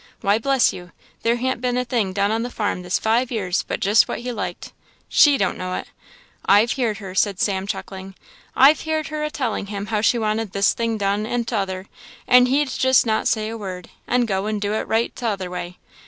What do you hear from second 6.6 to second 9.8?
heerd her," said Sam chucking "I've heerd her a telling